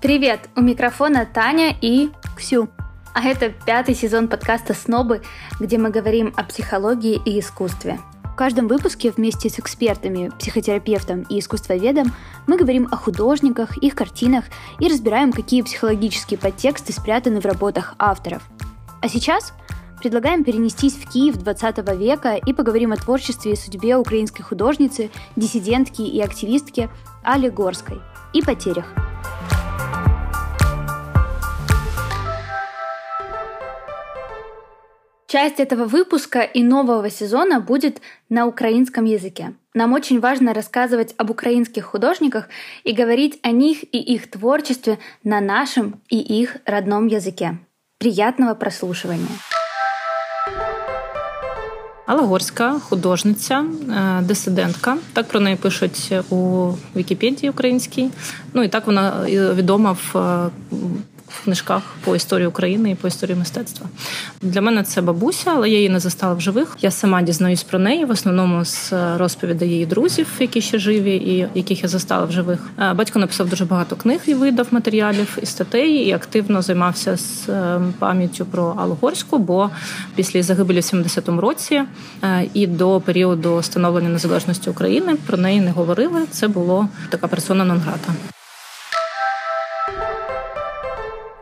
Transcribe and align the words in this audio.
Привет! 0.00 0.48
У 0.54 0.60
микрофона 0.60 1.26
Таня 1.26 1.76
и 1.80 2.10
Ксю. 2.36 2.68
А 3.14 3.26
это 3.26 3.48
пятый 3.48 3.96
сезон 3.96 4.28
подкаста 4.28 4.72
«Снобы», 4.72 5.22
где 5.58 5.76
мы 5.76 5.90
говорим 5.90 6.32
о 6.36 6.44
психологии 6.44 7.20
и 7.24 7.40
искусстве. 7.40 7.98
В 8.22 8.36
каждом 8.36 8.68
выпуске 8.68 9.10
вместе 9.10 9.50
с 9.50 9.58
экспертами, 9.58 10.30
психотерапевтом 10.38 11.22
и 11.22 11.40
искусствоведом 11.40 12.12
мы 12.46 12.56
говорим 12.56 12.86
о 12.92 12.96
художниках, 12.96 13.76
их 13.78 13.96
картинах 13.96 14.44
и 14.78 14.86
разбираем, 14.86 15.32
какие 15.32 15.62
психологические 15.62 16.38
подтексты 16.38 16.92
спрятаны 16.92 17.40
в 17.40 17.44
работах 17.44 17.96
авторов. 17.98 18.44
А 19.02 19.08
сейчас 19.08 19.52
предлагаем 20.00 20.44
перенестись 20.44 20.94
в 20.94 21.10
Киев 21.10 21.38
20 21.38 21.78
века 21.98 22.36
и 22.36 22.52
поговорим 22.52 22.92
о 22.92 22.96
творчестве 22.96 23.54
и 23.54 23.56
судьбе 23.56 23.96
украинской 23.96 24.44
художницы, 24.44 25.10
диссидентки 25.34 26.02
и 26.02 26.20
активистки 26.20 26.88
Али 27.24 27.50
Горской 27.50 28.00
и 28.32 28.42
потерях– 28.42 28.86
Часть 35.27 35.59
этого 35.59 35.85
выпуска 35.85 36.41
и 36.41 36.61
нового 36.61 37.09
сезона 37.09 37.59
будет 37.59 38.01
на 38.29 38.45
украинском 38.45 39.05
языке. 39.05 39.53
Нам 39.73 39.93
очень 39.93 40.19
важно 40.19 40.53
рассказывать 40.53 41.15
об 41.17 41.31
украинских 41.31 41.85
художниках 41.85 42.49
и 42.83 42.93
говорить 42.93 43.39
о 43.41 43.51
них 43.51 43.83
и 43.83 43.97
их 43.97 44.29
творчестве 44.29 44.99
на 45.23 45.41
нашем 45.41 46.01
и 46.09 46.19
их 46.19 46.57
родном 46.65 47.07
языке. 47.07 47.57
Приятного 47.97 48.53
прослушивания! 48.53 49.27
Алла 52.05 52.21
Горська, 52.21 52.79
художниця, 52.79 53.65
е, 54.19 54.21
дисидентка. 54.21 54.97
Так 55.13 55.27
про 55.27 55.39
неї 55.39 55.55
пишуть 55.55 56.13
у 56.29 56.71
Вікіпедії 56.95 57.49
українській. 57.49 58.09
Ну 58.53 58.63
і 58.63 58.67
так 58.67 58.87
вона 58.87 59.25
відома 59.29 59.91
в 59.91 60.17
е, 60.17 60.49
в 61.28 61.44
книжках 61.44 61.82
по 62.04 62.16
історії 62.16 62.46
України 62.46 62.90
і 62.90 62.94
по 62.94 63.08
історії 63.08 63.36
мистецтва. 63.36 63.86
Для 64.42 64.60
мене 64.60 64.82
це 64.82 65.00
бабуся, 65.00 65.50
але 65.54 65.70
я 65.70 65.76
її 65.76 65.88
не 65.88 66.00
застала 66.00 66.34
в 66.34 66.40
живих. 66.40 66.76
Я 66.80 66.90
сама 66.90 67.22
дізнаюсь 67.22 67.62
про 67.62 67.78
неї, 67.78 68.04
в 68.04 68.10
основному 68.10 68.64
з 68.64 68.92
розповідей 69.16 69.68
її 69.68 69.86
друзів, 69.86 70.26
які 70.38 70.60
ще 70.60 70.78
живі, 70.78 71.16
і 71.16 71.48
яких 71.54 71.82
я 71.82 71.88
застала 71.88 72.24
в 72.24 72.32
живих. 72.32 72.58
Батько 72.94 73.18
написав 73.18 73.48
дуже 73.48 73.64
багато 73.64 73.96
книг 73.96 74.20
і 74.26 74.34
видав 74.34 74.66
матеріалів 74.70 75.38
і 75.42 75.46
статей, 75.46 75.92
і 75.92 76.12
активно 76.12 76.62
займався 76.62 77.16
з 77.16 77.48
е, 77.48 77.80
пам'яттю 77.98 78.46
про 78.46 78.74
Аллу 78.78 78.98
Горську, 79.00 79.38
бо 79.38 79.70
після 80.14 80.42
загибелі 80.42 80.80
в 80.80 80.82
70-му 80.82 81.40
році 81.40 81.82
е, 82.22 82.48
і 82.54 82.66
до 82.66 83.00
періоду 83.00 83.62
становлення 83.62 84.08
незалежності 84.08 84.70
України 84.70 85.16
про 85.26 85.38
неї 85.38 85.60
не 85.60 85.70
говорили. 85.70 86.20
Це 86.30 86.48
було 86.48 86.88
така 87.10 87.28
персона 87.28 87.64
нон-грата. 87.64 88.37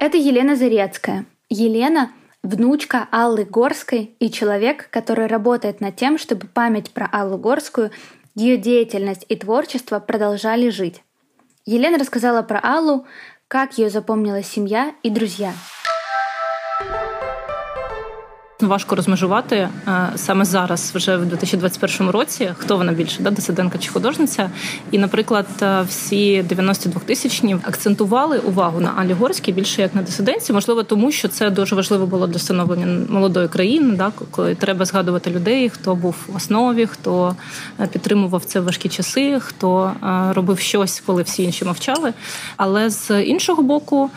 Это 0.06 0.18
Елена 0.18 0.54
Зарецкая. 0.54 1.26
Елена— 1.48 2.12
внучка 2.44 3.08
Аллы 3.10 3.44
Горской 3.44 4.14
и 4.20 4.30
человек, 4.30 4.88
который 4.90 5.26
работает 5.26 5.80
над 5.80 5.96
тем, 5.96 6.16
чтобы 6.16 6.46
память 6.46 6.92
про 6.92 7.06
Аллу 7.06 7.38
Горскую, 7.38 7.90
ее 8.36 8.56
деятельность 8.56 9.26
и 9.28 9.34
творчество 9.34 9.98
продолжали 9.98 10.68
жить. 10.68 11.02
Елена 11.64 11.98
рассказала 11.98 12.42
про 12.42 12.60
Аллу, 12.60 13.04
как 13.48 13.78
ее 13.78 13.90
запомнила 13.90 14.44
семья 14.44 14.94
и 15.02 15.10
друзья— 15.10 15.52
Важко 18.60 18.96
розмежувати 18.96 19.56
е, 19.56 19.68
саме 20.16 20.44
зараз, 20.44 20.92
вже 20.94 21.16
в 21.16 21.26
2021 21.26 22.10
році, 22.10 22.50
хто 22.58 22.76
вона 22.76 22.92
більше, 22.92 23.22
да, 23.22 23.30
дисидентка 23.30 23.78
чи 23.78 23.90
художниця. 23.90 24.50
І, 24.90 24.98
наприклад, 24.98 25.46
е, 25.62 25.82
всі 25.88 26.42
92 26.42 27.00
тисячні 27.00 27.56
акцентували 27.62 28.38
увагу 28.38 28.80
на 28.80 28.92
Алі 28.96 29.12
Горській 29.12 29.52
більше 29.52 29.82
як 29.82 29.94
на 29.94 30.02
дисиденції, 30.02 30.54
можливо, 30.54 30.82
тому 30.82 31.12
що 31.12 31.28
це 31.28 31.50
дуже 31.50 31.76
важливо 31.76 32.06
було 32.06 32.26
для 32.26 32.38
становлення 32.38 33.06
молодої 33.08 33.48
країни, 33.48 33.96
да, 33.96 34.12
коли 34.30 34.54
треба 34.54 34.84
згадувати 34.84 35.30
людей, 35.30 35.68
хто 35.68 35.94
був 35.94 36.14
в 36.28 36.36
основі, 36.36 36.86
хто 36.86 37.36
е, 37.80 37.86
підтримував 37.86 38.44
це 38.44 38.60
в 38.60 38.64
важкі 38.64 38.88
часи, 38.88 39.40
хто 39.40 39.92
робив 40.34 40.58
щось, 40.58 41.02
коли 41.06 41.22
всі 41.22 41.42
інші 41.42 41.64
мовчали. 41.64 42.12
Але 42.56 42.90
з 42.90 43.22
іншого 43.22 43.62
боку, 43.62 44.10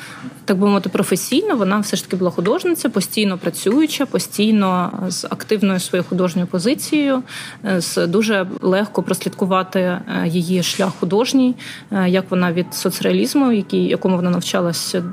так 0.46 0.58
би 0.58 0.68
мовити, 0.68 0.90
професійно 0.90 1.56
вона 1.56 1.80
все 1.80 1.98
ж 1.98 2.04
таки 2.04 2.16
була 2.16 2.32
художниця, 2.32 2.90
постійно 2.90 3.38
працююча, 3.38 4.06
постійно 4.06 4.29
постійно 4.30 4.92
з 5.08 5.26
активною 5.26 5.80
своєю 5.80 6.06
художньою 6.10 6.48
позицією, 6.48 7.24
е, 7.66 7.82
з 7.82 8.08
дуже 8.08 8.46
легко 8.62 9.04
прослідкувати 9.04 9.80
е, 9.80 10.02
її 10.26 10.64
шлях 10.64 10.94
художній, 11.00 11.56
е, 11.92 12.10
як 12.10 12.32
вона 12.32 12.54
від 12.54 12.74
соцреалізму, 12.74 13.52
який 13.52 13.88
якому 13.88 14.16
вона 14.16 14.30
навчалася 14.30 15.04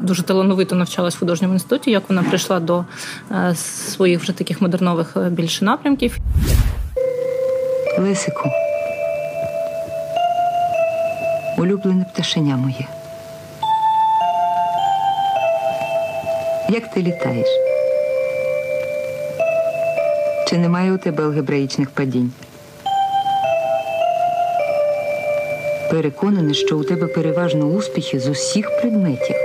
дуже 0.00 0.22
талановито 0.22 0.74
навчалась 0.74 1.16
в 1.16 1.18
художньому 1.18 1.54
інституті, 1.54 1.90
як 1.90 2.02
вона 2.08 2.22
прийшла 2.22 2.60
до 2.60 2.84
своїх 3.54 4.20
вже 4.20 4.32
таких 4.32 4.60
модернових 4.60 5.16
більше 5.30 5.64
напрямків. 5.64 6.18
Лисику, 7.98 8.48
улюблене 11.58 12.04
пташеня 12.04 12.56
моє. 12.56 12.86
Як 16.68 16.90
ти 16.90 17.02
літаєш? 17.02 17.69
Чи 20.50 20.58
немає 20.58 20.92
у 20.92 20.98
тебе 20.98 21.24
алгебраїчних 21.24 21.90
падінь? 21.90 22.32
Переконаний, 25.90 26.54
що 26.54 26.78
у 26.78 26.84
тебе 26.84 27.06
переважно 27.06 27.66
успіхи 27.66 28.20
з 28.20 28.28
усіх 28.28 28.70
предметів. 28.80 29.36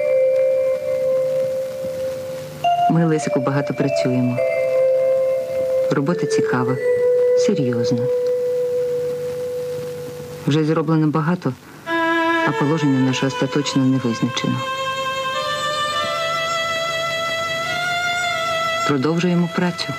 Ми 2.91 3.05
Лесику 3.05 3.39
багато 3.39 3.73
працюємо. 3.73 4.37
Робота 5.91 6.25
цікава, 6.25 6.75
серйозна. 7.45 8.01
Вже 10.47 10.63
зроблено 10.63 11.07
багато, 11.07 11.53
а 12.47 12.51
положення 12.59 12.99
наше 12.99 13.27
остаточно 13.27 13.85
не 13.85 13.97
визначено. 13.97 14.61
Продовжуємо 18.87 19.49
працю. 19.55 19.93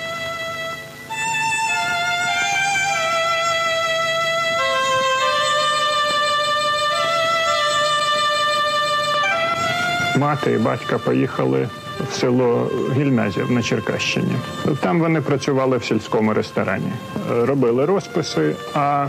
Мати 10.19 10.51
і 10.51 10.57
батька 10.57 10.97
поїхали 10.97 11.67
в 12.09 12.13
село 12.13 12.71
Гільмезів 12.95 13.51
на 13.51 13.61
Черкащині. 13.61 14.35
Там 14.81 14.99
вони 14.99 15.21
працювали 15.21 15.77
в 15.77 15.83
сільському 15.83 16.33
ресторані, 16.33 16.91
робили 17.29 17.85
розписи, 17.85 18.55
а 18.73 19.07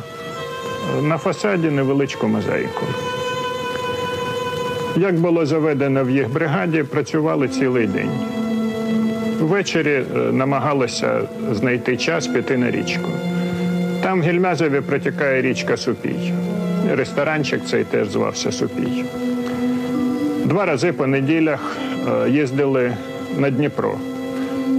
на 1.02 1.18
фасаді 1.18 1.70
невеличку 1.70 2.28
мозаїку. 2.28 2.86
Як 4.96 5.14
було 5.14 5.46
заведено 5.46 6.04
в 6.04 6.10
їх 6.10 6.30
бригаді, 6.30 6.82
працювали 6.82 7.48
цілий 7.48 7.86
день. 7.86 8.10
Ввечері 9.40 9.92
е, 10.16 10.18
намагалися 10.32 11.20
знайти 11.52 11.96
час 11.96 12.26
піти 12.26 12.56
на 12.56 12.70
річку. 12.70 13.10
Там 14.02 14.20
в 14.20 14.24
Гільмязові 14.24 14.80
протікає 14.80 15.42
річка 15.42 15.76
Супій. 15.76 16.32
Ресторанчик 16.90 17.64
цей 17.66 17.84
теж 17.84 18.08
звався 18.08 18.52
Супій. 18.52 19.04
Два 20.48 20.66
рази 20.66 20.92
по 20.92 21.06
неділях 21.06 21.76
е, 22.26 22.30
їздили 22.30 22.96
на 23.38 23.50
Дніпро 23.50 23.94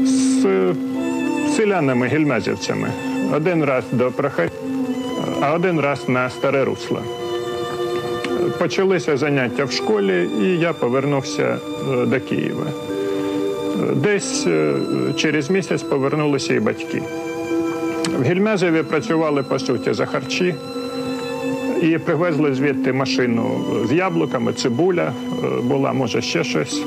з 0.06 0.44
селянами 1.56 2.08
гільмезівцями. 2.08 2.88
Один 3.36 3.64
раз 3.64 3.84
до 3.92 4.12
Прохай, 4.12 4.50
а 5.42 5.54
один 5.54 5.80
раз 5.80 6.10
на 6.10 6.30
Старе 6.30 6.66
Русло. 6.66 7.02
Почалися 8.60 9.18
заняття 9.18 9.64
в 9.66 9.72
школі, 9.72 10.30
і 10.42 10.46
я 10.46 10.74
повернувся 10.74 11.58
е, 11.92 12.06
до 12.06 12.20
Києва. 12.20 12.66
Десь 13.96 14.48
е, 14.48 14.74
через 15.16 15.50
місяць 15.50 15.84
повернулися 15.84 16.54
і 16.54 16.60
батьки. 16.60 17.02
В 18.20 18.24
Гільмезові 18.24 18.84
працювали 18.84 19.44
по 19.44 19.60
суті 19.60 19.94
за 19.94 20.06
харчі 20.06 20.56
і 21.82 21.98
привезли 21.98 22.54
звідти 22.54 22.94
машину 22.94 23.62
з 23.86 23.92
яблуками, 23.92 24.54
цибуля 24.54 25.14
е, 25.44 25.62
була, 25.62 25.94
може 25.94 26.22
ще 26.22 26.44
щось. 26.44 26.82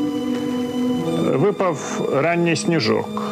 Випав 1.32 2.08
ранній 2.22 2.56
сніжок, 2.56 3.22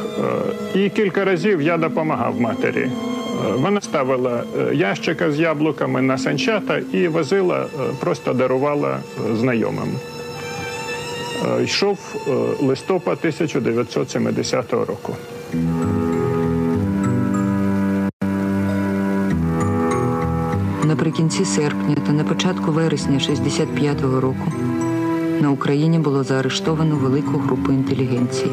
е, 0.75 0.79
і 0.79 0.91
кілька 0.91 1.25
разів 1.25 1.63
я 1.63 1.77
допомагав 1.77 2.41
матері. 2.41 2.81
Е, 2.81 2.91
вона 3.57 3.81
ставила 3.81 4.45
ящика 4.73 5.33
з 5.33 5.41
яблуками 5.41 6.03
на 6.03 6.19
санчата 6.19 6.81
і 6.93 7.09
возила, 7.09 7.67
просто 8.01 8.33
дарувала 8.33 8.99
знайомим. 9.35 9.89
Йшов 11.65 11.99
листопад 12.61 13.19
1970 13.19 14.73
року. 14.73 15.17
Наприкінці 20.91 21.45
серпня 21.45 21.97
та 22.07 22.13
на 22.13 22.25
початку 22.25 22.73
вересня 22.73 23.19
65-го 23.19 24.21
року 24.21 24.53
на 25.41 25.51
Україні 25.51 25.99
було 25.99 26.25
заарештовано 26.25 26.97
велику 26.97 27.39
групу 27.39 27.73
інтелігенції. 27.73 28.51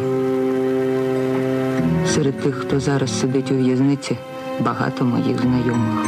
Серед 2.07 2.39
тих, 2.39 2.55
хто 2.55 2.79
зараз 2.79 3.19
сидить 3.19 3.51
у 3.51 3.55
в'язниці, 3.55 4.17
багато 4.59 5.05
моїх 5.05 5.41
знайомих. 5.41 6.05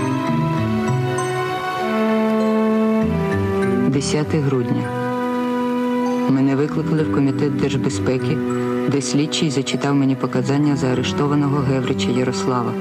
10 3.87 4.27
грудня. 4.35 4.83
Мене 6.29 6.55
викликали 6.55 7.03
в 7.03 7.13
комітет 7.13 7.57
держбезпеки, 7.57 8.37
де 8.91 9.01
слідчий 9.01 9.49
зачитав 9.49 9.95
мені 9.95 10.15
показання 10.15 10.75
заарештованого 10.75 11.57
Геврича 11.57 12.09
Ярослава. 12.09 12.73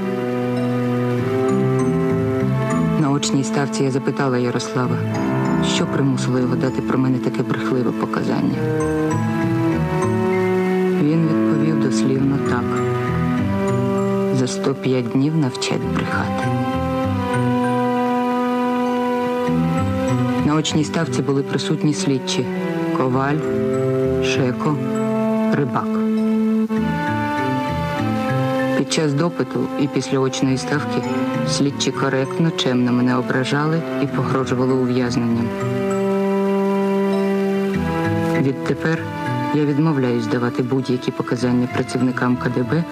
На 3.19 3.23
очній 3.23 3.44
ставці 3.44 3.85
я 3.85 3.91
запитала 3.91 4.38
Ярослава, 4.38 4.97
що 5.75 5.87
примусило 5.87 6.38
його 6.38 6.56
дати 6.56 6.82
про 6.82 6.99
мене 6.99 7.19
таке 7.19 7.43
брехливе 7.43 7.93
показання. 7.93 8.59
Він 11.03 11.29
відповів 11.29 11.81
дослівно 11.82 12.38
так: 12.49 12.65
за 14.37 14.47
105 14.47 15.09
днів 15.09 15.37
навчать 15.37 15.81
брехати. 15.94 16.44
На 20.47 20.55
очній 20.55 20.85
ставці 20.85 21.23
були 21.23 21.43
присутні 21.43 21.94
слідчі 21.94 22.47
Коваль, 22.97 23.38
Шеко, 24.25 24.76
Рибак. 25.53 25.98
Під 28.88 28.94
час 28.94 29.12
допиту 29.12 29.69
і 29.81 29.87
після 29.87 30.19
очної 30.19 30.58
ставки 30.58 31.02
слідчі 31.49 31.90
коректно, 31.90 32.50
чемно 32.50 32.93
мене 32.93 33.17
ображали 33.17 33.82
і 34.02 34.06
погрожували 34.06 34.75
ув'язненням. 34.75 35.49
Відтепер 38.43 39.02
я 39.55 39.64
відмовляюсь 39.64 40.26
давати 40.26 40.62
будь-які 40.62 41.11
показання 41.11 41.69
працівникам 41.75 42.37
КДБ 42.37 42.85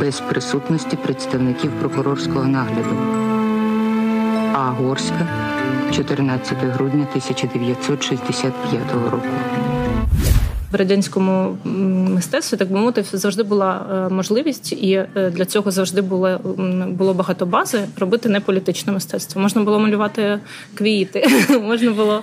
без 0.00 0.20
присутності 0.20 0.96
представників 0.96 1.70
прокурорського 1.80 2.44
нагляду. 2.44 2.96
А 4.52 4.70
Горська 4.78 5.26
14 5.92 6.58
грудня 6.58 7.06
1965 7.10 8.92
року. 9.10 9.28
В 10.74 10.76
радянському 10.76 11.58
мистецтві, 12.14 12.56
так 12.56 12.70
би 12.70 12.78
мовити, 12.78 13.04
завжди 13.12 13.42
була 13.42 13.86
е, 13.92 14.14
можливість, 14.14 14.72
і 14.72 14.92
е, 14.92 15.30
для 15.30 15.44
цього 15.44 15.70
завжди 15.70 16.00
було 16.02 16.40
було 16.88 17.14
багато 17.14 17.46
бази 17.46 17.80
робити 17.98 18.28
не 18.28 18.40
політичне 18.40 18.92
мистецтво. 18.92 19.42
Можна 19.42 19.62
було 19.62 19.78
малювати 19.78 20.40
квіти, 20.74 21.26
можна 21.62 21.90
було 21.90 22.22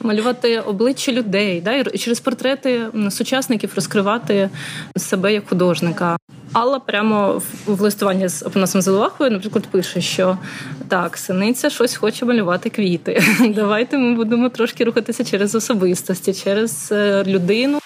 малювати 0.00 0.60
обличчя 0.60 1.12
людей, 1.12 1.60
да, 1.60 1.74
і 1.74 1.98
через 1.98 2.20
портрети 2.20 2.80
сучасників 3.10 3.72
розкривати 3.74 4.50
себе 4.96 5.32
як 5.32 5.48
художника. 5.48 6.16
Алла 6.52 6.78
прямо 6.78 7.42
в 7.66 7.80
листуванні 7.80 8.28
з 8.28 8.42
Опанасом 8.42 8.82
Зеленахою, 8.82 9.30
наприклад, 9.30 9.64
пише, 9.70 10.00
що 10.00 10.38
так, 10.88 11.16
синиця 11.16 11.70
щось 11.70 11.96
хоче 11.96 12.24
малювати 12.24 12.70
квіти. 12.70 13.22
Давайте 13.54 13.98
ми 13.98 14.14
будемо 14.14 14.48
трошки 14.48 14.84
рухатися 14.84 15.24
через 15.24 15.54
особистості, 15.54 16.34
через 16.34 16.88
е, 16.92 17.24
людину. 17.26 17.78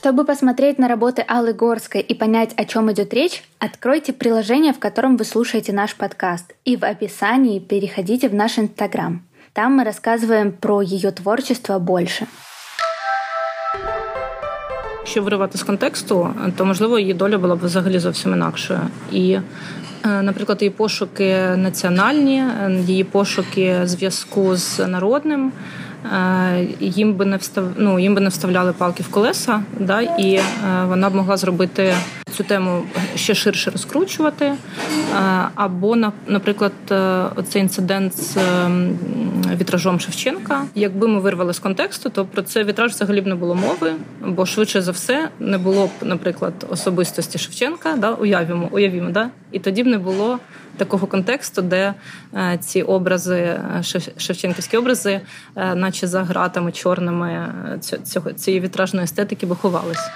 Чтобы 0.00 0.24
посмотреть 0.24 0.78
на 0.78 0.88
работы 0.88 1.24
Аллы 1.26 1.52
Горской 1.52 2.00
и 2.00 2.14
понять, 2.14 2.54
о 2.56 2.64
чем 2.64 2.92
идет 2.92 3.12
речь, 3.14 3.42
откройте 3.58 4.12
приложение, 4.12 4.72
в 4.72 4.78
котором 4.78 5.16
вы 5.16 5.24
слушаете 5.24 5.72
наш 5.72 5.96
подкаст, 5.96 6.54
и 6.64 6.76
в 6.76 6.84
описании 6.84 7.58
переходите 7.58 8.28
в 8.28 8.34
наш 8.34 8.58
Инстаграм. 8.58 9.26
Там 9.52 9.72
мы 9.72 9.84
рассказываем 9.84 10.52
про 10.52 10.82
ее 10.82 11.10
творчество 11.10 11.78
больше. 11.78 12.26
Якщо 15.00 15.22
виривати 15.22 15.58
з 15.58 15.62
контексту, 15.62 16.34
то 16.56 16.64
можливо 16.64 16.98
її 16.98 17.14
доля 17.14 17.38
була 17.38 17.56
б 17.56 17.64
взагалі 17.64 17.98
зовсім 17.98 18.32
інакшою. 18.32 18.80
І, 19.12 19.32
е, 19.32 20.22
наприклад, 20.22 20.62
її 20.62 20.70
пошуки 20.70 21.36
національні, 21.56 22.38
е, 22.38 22.70
її 22.86 23.04
пошуки 23.04 23.80
зв'язку 23.84 24.56
з 24.56 24.86
народним. 24.86 25.52
Е, 26.12 26.66
їм 26.80 27.14
би 27.14 27.24
не 27.24 27.36
встав... 27.36 27.64
ну, 27.76 27.98
їм 27.98 28.14
би 28.14 28.20
не 28.20 28.28
вставляли 28.28 28.72
палки 28.72 29.02
в 29.02 29.08
колеса, 29.08 29.62
да, 29.80 30.00
і 30.00 30.34
е, 30.34 30.42
вона 30.88 31.10
б 31.10 31.14
могла 31.14 31.36
зробити 31.36 31.94
цю 32.31 32.43
тему 32.43 32.83
ще 33.15 33.35
ширше 33.35 33.71
розкручувати. 33.71 34.45
Е, 34.45 34.55
або, 35.55 35.95
наприклад, 36.27 36.71
оцей 37.35 37.61
інцидент 37.61 38.17
з 38.17 38.37
вітражом 39.55 39.99
Шевченка. 39.99 40.65
Якби 40.75 41.07
ми 41.07 41.19
вирвали 41.19 41.53
з 41.53 41.59
контексту, 41.59 42.09
то 42.09 42.25
про 42.25 42.41
це 42.41 42.63
вітраж 42.63 42.91
взагалі 42.91 43.21
б 43.21 43.27
не 43.27 43.35
було 43.35 43.55
мови, 43.55 43.93
бо 44.27 44.45
швидше 44.45 44.81
за 44.81 44.91
все 44.91 45.29
не 45.39 45.57
було 45.57 45.87
б, 45.87 45.89
наприклад, 46.01 46.53
особистості 46.69 47.37
Шевченка, 47.37 47.95
да, 47.97 48.11
уявімо, 48.11 48.69
уявімо, 48.71 49.09
да, 49.09 49.29
і 49.51 49.59
тоді 49.59 49.83
б 49.83 49.87
не 49.87 49.97
було 49.97 50.39
такого 50.77 51.07
контексту, 51.07 51.61
де 51.61 51.93
е, 52.35 52.57
ці 52.61 52.81
образи, 52.81 53.37
е, 53.37 53.83
шевченківські 54.17 54.77
образи, 54.77 55.21
е, 55.55 55.75
наче 55.75 56.07
за 56.07 56.23
гратами 56.23 56.71
чорними 56.71 57.53
цього 58.03 58.33
цієї 58.33 58.61
вітражної 58.61 59.03
естетики, 59.03 59.45
би 59.45 59.55
ховались. 59.55 60.09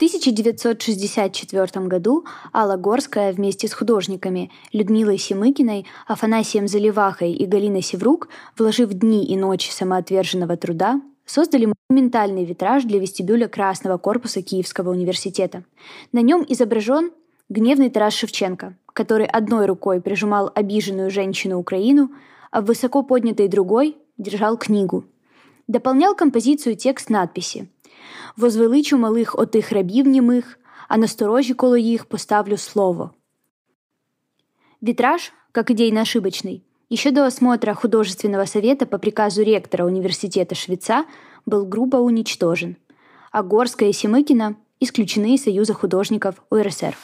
В 0.00 0.02
1964 0.02 1.86
году 1.86 2.24
Алла 2.54 2.78
Горская 2.78 3.34
вместе 3.34 3.68
с 3.68 3.74
художниками 3.74 4.50
Людмилой 4.72 5.18
Семыкиной, 5.18 5.84
Афанасием 6.06 6.68
Заливахой 6.68 7.34
и 7.34 7.44
Галиной 7.44 7.82
Севрук, 7.82 8.30
вложив 8.56 8.94
дни 8.94 9.26
и 9.26 9.36
ночи 9.36 9.70
самоотверженного 9.70 10.56
труда, 10.56 11.02
создали 11.26 11.74
монументальный 11.90 12.46
витраж 12.46 12.84
для 12.84 12.98
вестибюля 12.98 13.46
Красного 13.46 13.98
корпуса 13.98 14.40
Киевского 14.40 14.88
университета. 14.88 15.64
На 16.12 16.22
нем 16.22 16.46
изображен 16.48 17.10
Гневный 17.50 17.90
Тарас 17.90 18.14
Шевченко, 18.14 18.74
который 18.94 19.26
одной 19.26 19.66
рукой 19.66 20.00
прижимал 20.00 20.50
обиженную 20.54 21.10
женщину 21.10 21.58
Украину, 21.58 22.10
а 22.50 22.62
в 22.62 22.64
высоко 22.64 23.02
поднятой 23.02 23.48
другой 23.48 23.98
держал 24.16 24.56
книгу. 24.56 25.04
Дополнял 25.68 26.14
композицию 26.14 26.74
текст 26.76 27.10
надписи 27.10 27.68
«Возвеличу 28.37 28.97
малих 28.97 29.39
отих 29.39 29.71
рабів 29.71 30.07
німих, 30.07 30.59
а 30.87 30.97
на 30.97 31.07
сторожі 31.07 31.53
коло 31.53 31.77
їх 31.77 32.05
поставлю 32.05 32.57
слово». 32.57 33.11
Витраж, 34.81 35.33
как 35.51 35.71
идейно 35.71 36.01
ошибочный, 36.01 36.61
еще 36.89 37.11
до 37.11 37.25
осмотра 37.25 37.73
художественного 37.73 38.45
совета 38.45 38.85
по 38.85 38.97
приказу 38.97 39.43
ректора 39.43 39.85
университета 39.85 40.53
Швеца 40.53 41.05
был 41.45 41.65
грубо 41.65 41.97
уничтожен, 41.97 42.75
а 43.31 43.41
Горская 43.41 43.89
и 43.89 43.93
Семыкина 43.93 44.55
исключены 44.79 45.35
из 45.35 45.43
Союза 45.43 45.73
художников 45.73 46.35
УРСР. 46.49 46.95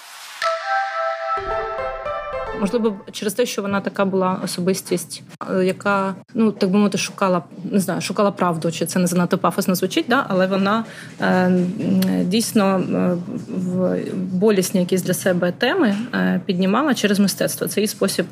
Можливо, 2.60 2.96
через 3.12 3.34
те, 3.34 3.46
що 3.46 3.62
вона 3.62 3.80
така 3.80 4.04
була 4.04 4.40
особистість, 4.44 5.22
е, 5.50 5.64
яка 5.64 6.14
ну 6.34 6.52
так 6.52 6.70
би 6.70 6.78
мовити, 6.78 6.98
шукала 6.98 7.42
не 7.72 7.80
знаю, 7.80 8.00
шукала 8.00 8.30
правду, 8.30 8.72
чи 8.72 8.86
це 8.86 8.98
не 8.98 9.06
занадто 9.06 9.38
пафосно 9.38 9.74
звучить, 9.74 10.04
да? 10.08 10.26
але 10.28 10.46
вона 10.46 10.84
е, 11.20 11.50
дійсно 12.24 12.78
е, 12.78 13.16
в 13.48 13.98
болісні 14.14 14.80
якісь 14.80 15.02
для 15.02 15.14
себе 15.14 15.52
теми 15.58 15.96
е, 16.14 16.40
піднімала 16.46 16.94
через 16.94 17.18
мистецтво. 17.18 17.68
Це 17.68 17.80
її 17.80 17.88
спосіб 17.88 18.26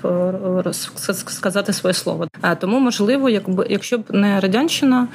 сказати 1.13 1.73
своє 1.73 1.95
слово. 1.95 2.29
Тому, 2.59 2.79
можливо, 2.81 3.29
якби 3.29 3.67
якщо 3.71 3.99
б 3.99 4.05
не 4.11 4.41
радянщина, 4.41 5.09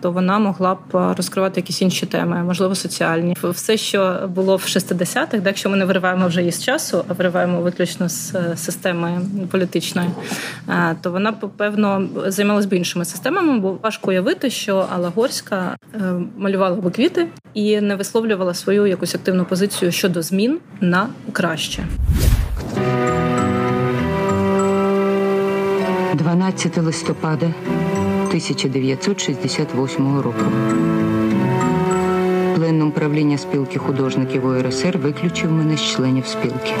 то 0.00 0.12
вона 0.12 0.38
могла 0.38 0.74
б 0.74 1.14
розкривати 1.16 1.60
якісь 1.60 1.82
інші 1.82 2.06
теми, 2.06 2.42
можливо, 2.42 2.74
соціальні. 2.74 3.36
Все, 3.42 3.76
що 3.76 4.30
було 4.34 4.56
в 4.56 4.60
60-х, 4.60 5.38
да, 5.38 5.48
якщо 5.48 5.70
ми 5.70 5.76
не 5.76 5.84
вириваємо 5.84 6.26
вже 6.28 6.40
її 6.40 6.52
з 6.52 6.62
часу, 6.62 7.04
а 7.08 7.12
вириваємо 7.12 7.60
виключно 7.60 8.08
з 8.08 8.31
системи 8.56 9.20
політичної, 9.50 10.08
е, 10.68 10.96
то 11.00 11.10
вона 11.10 11.32
певно 11.32 12.08
займалась 12.26 12.66
би 12.66 12.76
іншими 12.76 13.04
системами, 13.04 13.58
бо 13.58 13.72
важко 13.82 14.10
уявити, 14.10 14.50
що 14.50 14.86
Алла 14.92 15.12
Горська 15.14 15.76
е, 15.94 15.98
малювала 16.36 16.76
би 16.76 16.90
квіти 16.90 17.28
і 17.54 17.80
не 17.80 17.96
висловлювала 17.96 18.54
свою 18.54 18.86
якусь 18.86 19.14
активну 19.14 19.44
позицію 19.44 19.92
щодо 19.92 20.22
змін 20.22 20.58
на 20.80 21.08
краще. 21.32 21.84
12 26.14 26.78
листопада 26.78 27.46
1968 28.26 30.20
року. 30.20 30.44
Пленум 32.54 32.90
правління 32.90 33.38
спілки 33.38 33.78
художників 33.78 34.46
УРСР 34.46 34.98
виключив 34.98 35.52
мене 35.52 35.76
з 35.76 35.80
членів 35.80 36.26
спілки. 36.26 36.74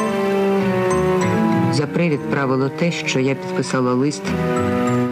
За 1.72 1.86
привід 1.86 2.20
правило 2.30 2.68
те, 2.68 2.92
що 2.92 3.20
я 3.20 3.34
підписала 3.34 3.94
лист, 3.94 4.22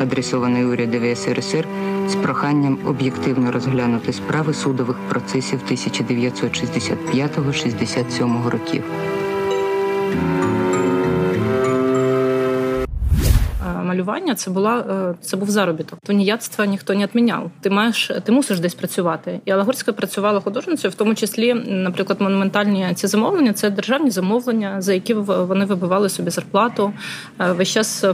адресований 0.02 0.64
урядові 0.64 1.16
СРСР, 1.16 1.64
з 2.08 2.14
проханням 2.14 2.78
об'єктивно 2.86 3.52
розглянути 3.52 4.12
справи 4.12 4.54
судових 4.54 4.96
процесів 5.08 5.60
1965-67 5.70 8.48
років. 8.48 8.84
Малювання 13.82 14.34
це 14.34 14.50
була 14.50 14.78
е, 14.78 15.14
це 15.20 15.36
був 15.36 15.50
заробіток. 15.50 15.98
Тоніяцтва 16.04 16.66
ніхто 16.66 16.94
не 16.94 17.06
відміняв. 17.06 17.50
Ти 17.60 17.70
маєш, 17.70 18.10
ти 18.24 18.32
мусиш 18.32 18.60
десь 18.60 18.74
працювати. 18.74 19.40
І 19.44 19.50
Алагорська 19.50 19.92
працювала 19.92 20.40
художницею, 20.40 20.90
в 20.90 20.94
тому 20.94 21.14
числі, 21.14 21.54
наприклад, 21.54 22.20
монументальні 22.20 22.88
ці 22.94 23.06
замовлення 23.06 23.52
це 23.52 23.70
державні 23.70 24.10
замовлення, 24.10 24.80
за 24.80 24.94
які 24.94 25.14
вони 25.14 25.64
вибивали 25.64 26.08
собі 26.08 26.30
зарплату. 26.30 26.92
Е, 27.40 27.52
весь 27.52 27.68
час 27.68 28.04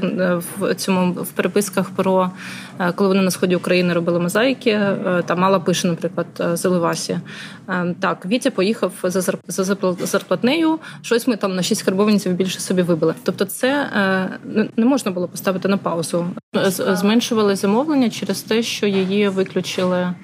в 0.59 0.75
цьому 0.75 1.13
в 1.13 1.33
переписках 1.33 1.91
про 1.91 2.31
коли 2.95 3.09
вони 3.09 3.23
на 3.23 3.31
сході 3.31 3.57
України 3.57 3.95
робили 3.95 4.21
мозаїки. 4.21 4.81
Там 5.27 5.39
мала 5.39 5.61
пише, 5.61 5.89
наприклад, 5.89 6.27
Заливасі. 6.53 7.19
Так, 8.01 8.27
Вітя 8.27 8.51
поїхав 8.51 8.93
за 9.03 9.37
зарплатнею. 10.07 10.79
Щось 11.03 11.27
ми 11.27 11.37
там 11.37 11.57
на 11.57 11.63
шість 11.63 11.83
карбованців 11.83 12.33
більше 12.33 12.61
собі 12.61 12.83
вибили. 12.83 13.15
Тобто, 13.23 13.45
це 13.45 13.91
не 14.77 14.85
можна 14.85 15.11
було 15.11 15.29
поставити 15.29 15.56
на 15.65 15.77
паузу. 15.77 16.27
Зменшували 16.69 17.57
замовлення 17.57 18.11
через 18.11 18.43
те, 18.43 18.63
що 18.63 18.87
її 18.87 19.29
виключили 19.29 20.15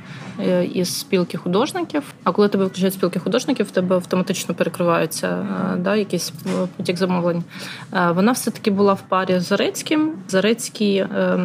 е, 0.41 0.65
із 0.65 0.99
спілки 0.99 1.39
художників. 1.39 2.03
А 2.25 2.33
коли 2.33 2.49
тебе 2.49 2.65
виключають 2.65 2.95
спілки 2.95 3.19
художників, 3.19 3.67
в 3.67 3.71
тебе 3.71 3.97
автоматично 3.97 4.55
перекриваються 4.55 5.29
е, 5.29 5.77
да, 5.77 5.97
якийсь 5.97 6.33
потік 6.77 6.97
замовлень. 6.97 7.45
Е, 7.93 8.11
вона 8.11 8.33
все 8.33 8.51
таки 8.51 8.71
була 8.71 8.93
в 8.93 9.03
парі 9.09 9.41
з 9.41 9.47
Зарецьким. 9.47 10.13
Зарецький. 10.29 10.97
Е, 10.97 11.39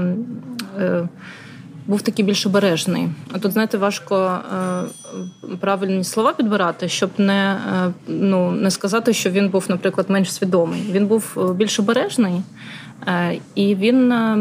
е, 0.79 1.07
був 1.87 2.01
такий 2.01 2.25
більш 2.25 2.45
обережний. 2.45 3.09
А 3.31 3.39
тут, 3.39 3.51
знаєте, 3.51 3.77
важко 3.77 4.39
е, 5.51 5.55
правильні 5.59 6.03
слова 6.03 6.33
підбирати, 6.33 6.89
щоб 6.89 7.09
не 7.17 7.57
е, 7.73 7.91
ну, 8.07 8.51
не 8.51 8.71
сказати, 8.71 9.13
що 9.13 9.29
він 9.29 9.49
був, 9.49 9.65
наприклад, 9.69 10.09
менш 10.09 10.33
свідомий. 10.33 10.81
Він 10.91 11.07
був 11.07 11.37
е, 11.37 11.53
більш 11.53 11.79
обережний, 11.79 12.33
е, 12.33 12.41
і 13.55 13.75
він 13.75 14.11
е, 14.11 14.37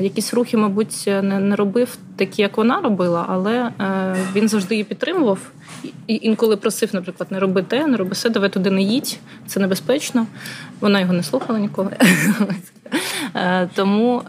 якісь 0.00 0.34
рухи, 0.34 0.56
мабуть, 0.56 1.04
не, 1.06 1.22
не 1.22 1.56
робив 1.56 1.96
такі, 2.16 2.42
як 2.42 2.56
вона 2.56 2.80
робила, 2.80 3.24
але 3.28 3.70
е, 3.80 4.16
він 4.34 4.48
завжди 4.48 4.74
її 4.74 4.84
підтримував. 4.84 5.38
І 6.06 6.18
інколи 6.22 6.56
просив, 6.56 6.90
наприклад, 6.92 7.32
не 7.32 7.38
роби 7.38 7.62
те, 7.62 7.86
не 7.86 7.96
роби 7.96 8.10
все, 8.10 8.30
давай 8.30 8.50
туди 8.50 8.70
не 8.70 8.82
їдь, 8.82 9.18
це 9.46 9.60
небезпечно. 9.60 10.26
Вона 10.80 11.00
його 11.00 11.12
не 11.12 11.22
слухала 11.22 11.58
ніколи. 11.58 11.90
Тому 13.74 14.22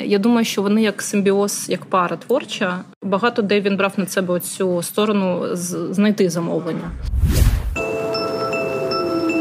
я 0.00 0.18
думаю, 0.18 0.44
що 0.44 0.62
вони 0.62 0.82
як 0.82 1.02
симбіоз, 1.02 1.66
як 1.68 1.84
пара 1.84 2.16
творча. 2.16 2.78
Багато 3.02 3.42
де 3.42 3.60
він 3.60 3.76
брав 3.76 3.92
на 3.96 4.06
себе 4.06 4.40
цю 4.40 4.82
сторону 4.82 5.46
знайти 5.90 6.30
замовлення. 6.30 6.90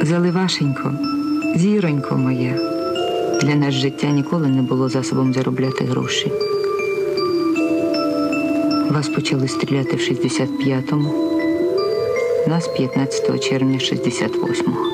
Заливашенько, 0.04 0.94
зіронько 1.56 2.18
моя. 2.18 2.54
Для 3.42 3.56
нас 3.56 3.74
життя 3.74 4.08
ніколи 4.08 4.48
не 4.48 4.62
було 4.62 4.90
засобом 4.90 5.34
заробляти 5.34 5.86
гроші. 5.86 6.32
Вас 8.90 9.10
почали 9.10 9.48
стріляти 9.48 9.96
в 9.96 10.00
65-му, 10.00 11.14
нас 12.48 12.68
15 12.68 13.44
червня 13.44 13.78
68-го. 13.78 14.86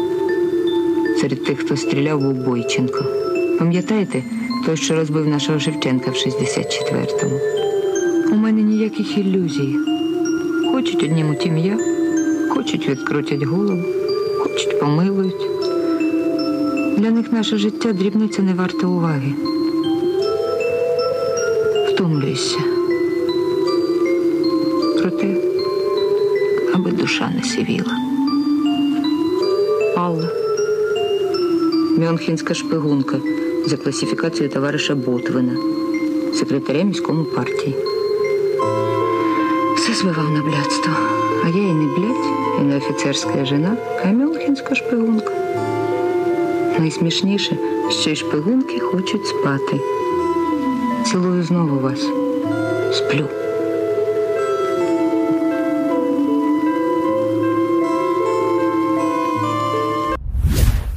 Серед 1.22 1.44
тих, 1.44 1.60
хто 1.60 1.78
стріляв, 1.78 2.20
був 2.20 2.34
Бойченко. 2.34 3.06
Пам'ятаєте? 3.60 4.24
той, 4.68 4.78
що 4.78 4.96
розбив 4.96 5.28
нашого 5.28 5.60
Шевченка 5.60 6.12
в 6.12 6.14
64-му. 6.14 7.40
У 8.32 8.36
мене 8.36 8.62
ніяких 8.62 9.18
ілюзій. 9.18 9.76
Хочуть 10.72 11.04
однімуть 11.04 11.46
ім'я, 11.46 11.78
хочуть 12.50 12.90
відкрутять 12.90 13.44
голову, 13.44 13.84
хочуть 14.40 14.80
помилують. 14.80 15.57
Для 16.99 17.11
них 17.11 17.33
наше 17.33 17.57
життя 17.57 17.93
дрібниця 17.93 18.43
не 18.43 18.55
варта 18.55 18.87
уваги. 18.87 19.35
Втомлюйся. 21.89 22.59
Проте, 24.99 25.37
аби 26.75 26.91
душа 26.91 27.31
не 27.37 27.43
сивіла. 27.43 27.97
Алла, 29.97 30.29
Мюнхенська 31.99 32.55
шпигунка 32.55 33.17
за 33.67 33.77
классификацию 33.77 34.49
товариша 34.49 34.95
Ботвина, 34.95 35.57
секретаря 36.35 36.83
міському 36.83 37.25
партії. 37.25 37.75
Все 39.77 39.95
звивав 39.95 40.31
на 40.31 40.43
блядство. 40.43 40.93
А 41.45 41.49
я 41.49 41.63
і 41.63 41.73
не 41.73 41.87
блядь, 41.97 42.27
і 42.61 42.63
не 42.63 42.77
офіцерська 42.77 43.45
жена, 43.45 43.77
а 44.05 44.07
мюнхенська 44.07 44.75
шпигунка. 44.75 45.26
Найсмішніше, 46.79 47.57
що 47.91 48.11
й 48.11 48.17
шпигунки 48.17 48.81
хочуть 48.81 49.27
спати. 49.27 49.81
Цілую 51.05 51.43
знову 51.43 51.79
вас. 51.79 52.01
Сплю. 52.93 53.29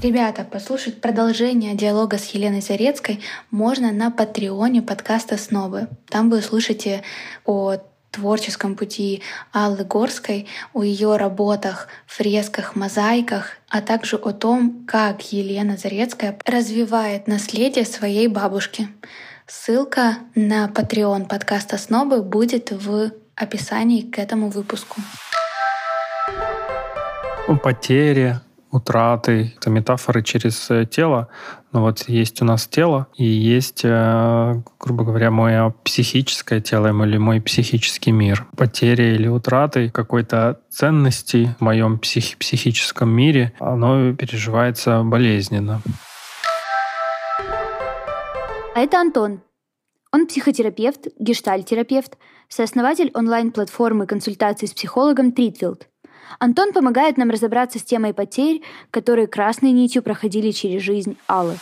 Ребята, 0.06 0.44
послушать 0.44 1.02
продолжение 1.02 1.74
диалога 1.74 2.20
с 2.20 2.28
Еленой 2.28 2.62
Зарецкой 2.62 3.22
можно 3.50 3.92
на 3.92 4.12
патреоне 4.12 4.84
подкаста 4.84 5.36
«Снобы». 5.36 5.88
Там 6.10 6.30
вы 6.30 6.38
услышите 6.38 7.02
о 7.44 7.78
творческом 8.11 8.75
пути 8.77 9.23
Аллы 9.53 9.85
Горской, 9.85 10.47
о 10.75 10.83
ее 10.83 11.17
работах, 11.17 11.89
фресках, 12.07 12.77
мозаиках, 12.77 13.53
а 13.69 13.81
также 13.81 14.17
о 14.17 14.33
том, 14.33 14.85
как 14.87 15.33
Елена 15.33 15.77
Зарецкая 15.77 16.39
развивает 16.45 17.27
наследие 17.27 17.85
своей 17.85 18.29
бабушки. 18.29 18.89
Ссылка 19.47 20.19
на 20.35 20.67
Patreon 20.67 21.27
подкаста 21.27 21.77
«Снобы» 21.77 22.23
будет 22.23 22.71
в 22.71 23.13
описании 23.35 24.03
к 24.03 24.19
этому 24.19 24.49
выпуску. 24.49 25.01
Потери, 27.63 28.37
утраты, 28.71 29.55
это 29.57 29.71
метафоры 29.71 30.23
через 30.23 30.71
э, 30.71 30.87
тело. 30.87 31.29
Но 31.73 31.83
вот 31.83 32.09
есть 32.09 32.41
у 32.43 32.45
нас 32.45 32.67
тело, 32.67 33.07
и 33.17 33.25
есть, 33.25 33.83
э, 33.85 34.63
грубо 34.79 35.05
говоря, 35.05 35.31
мое 35.31 35.75
психическое 35.85 36.61
тело 36.61 36.89
или 37.05 37.19
мой 37.19 37.41
психический 37.41 38.13
мир. 38.13 38.47
Потери 38.57 39.15
или 39.15 39.29
утраты 39.29 39.91
какой-то 39.91 40.61
ценности 40.71 41.55
в 41.59 41.63
моем 41.63 41.99
псих 41.99 42.39
психическом 42.39 43.11
мире, 43.11 43.53
оно 43.59 44.15
переживается 44.15 45.03
болезненно. 45.03 45.83
А 48.75 48.81
это 48.81 49.01
Антон. 49.01 49.43
Он 50.13 50.27
психотерапевт, 50.27 51.09
гештальтерапевт, 51.19 52.17
сооснователь 52.49 53.11
онлайн-платформы 53.15 54.07
консультаций 54.07 54.67
с 54.67 54.73
психологом 54.73 55.33
Тритфилд. 55.33 55.90
Антон 56.39 56.73
помогает 56.73 57.17
нам 57.17 57.31
разобраться 57.31 57.79
с 57.79 57.83
темой 57.83 58.15
потерь, 58.15 58.63
которые 58.91 59.27
красной 59.27 59.73
нитью 59.73 60.03
проходили 60.03 60.51
через 60.51 60.83
жизнь 60.83 61.17
Аллы. 61.27 61.57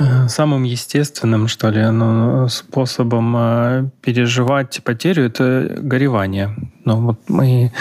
Э, 0.00 0.28
самым 0.28 0.62
естественным, 0.62 1.46
что 1.48 1.68
ли, 1.68 1.84
ну, 1.90 2.48
способом 2.48 3.36
э, 3.36 3.90
переживать 4.00 4.80
потерю 4.82 5.26
это 5.26 5.76
горевание. 5.78 6.56
Ну, 6.84 6.96
вот 6.96 7.20
мы 7.28 7.72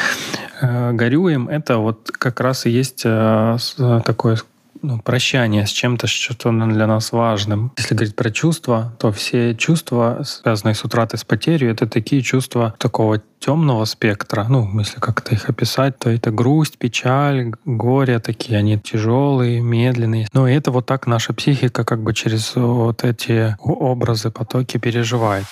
э, 0.61 0.91
горюем, 0.91 1.47
это 1.47 1.77
вот 1.77 2.11
как 2.11 2.41
раз 2.41 2.65
и 2.65 2.69
есть 2.69 3.03
такое 3.03 4.37
ну, 4.81 4.99
прощание 4.99 5.65
с 5.65 5.69
чем-то, 5.69 6.07
что 6.07 6.51
для 6.51 6.87
нас 6.87 7.11
важным. 7.11 7.71
Если 7.77 7.95
говорить 7.95 8.15
про 8.15 8.31
чувства, 8.31 8.95
то 8.99 9.11
все 9.11 9.55
чувства, 9.55 10.21
связанные 10.23 10.75
с 10.75 10.83
утратой, 10.83 11.19
с 11.19 11.23
потерей, 11.23 11.71
это 11.71 11.87
такие 11.87 12.21
чувства 12.21 12.73
такого 12.77 13.21
темного 13.39 13.85
спектра. 13.85 14.45
Ну, 14.49 14.79
если 14.79 14.99
как-то 14.99 15.33
их 15.33 15.49
описать, 15.49 15.97
то 15.97 16.09
это 16.09 16.31
грусть, 16.31 16.77
печаль, 16.77 17.51
горе 17.65 18.19
такие, 18.19 18.59
они 18.59 18.79
тяжелые, 18.79 19.61
медленные. 19.61 20.27
Но 20.33 20.47
это 20.47 20.71
вот 20.71 20.85
так 20.85 21.07
наша 21.07 21.33
психика 21.33 21.83
как 21.83 22.03
бы 22.03 22.13
через 22.13 22.55
вот 22.55 23.03
эти 23.03 23.55
образы, 23.59 24.31
потоки 24.31 24.77
переживает. 24.77 25.45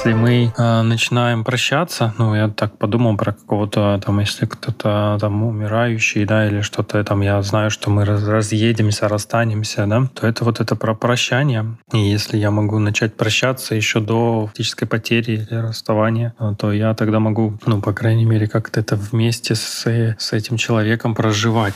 Если 0.00 0.14
мы 0.14 0.50
э, 0.56 0.80
начинаем 0.80 1.44
прощаться, 1.44 2.14
ну, 2.16 2.34
я 2.34 2.48
так 2.48 2.78
подумал 2.78 3.18
про 3.18 3.34
какого-то 3.34 4.00
там, 4.02 4.20
если 4.20 4.46
кто-то 4.46 5.18
там 5.20 5.42
умирающий, 5.42 6.24
да, 6.24 6.46
или 6.46 6.62
что-то 6.62 7.04
там, 7.04 7.20
я 7.20 7.42
знаю, 7.42 7.70
что 7.70 7.90
мы 7.90 8.06
раз, 8.06 8.26
разъедемся, 8.26 9.08
расстанемся, 9.08 9.84
да, 9.84 10.08
то 10.14 10.26
это 10.26 10.46
вот 10.46 10.58
это 10.58 10.74
про 10.74 10.94
прощание. 10.94 11.76
И 11.92 11.98
если 11.98 12.38
я 12.38 12.50
могу 12.50 12.78
начать 12.78 13.14
прощаться 13.14 13.74
еще 13.74 14.00
до 14.00 14.46
фактической 14.46 14.86
потери 14.86 15.32
или 15.32 15.54
расставания, 15.54 16.34
э, 16.40 16.54
то 16.58 16.72
я 16.72 16.94
тогда 16.94 17.20
могу, 17.20 17.58
ну, 17.66 17.82
по 17.82 17.92
крайней 17.92 18.24
мере, 18.24 18.48
как-то 18.48 18.80
это 18.80 18.96
вместе 18.96 19.54
с, 19.54 19.84
с 19.84 20.32
этим 20.32 20.56
человеком 20.56 21.14
проживать 21.14 21.74